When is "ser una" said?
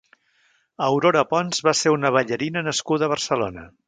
1.81-2.11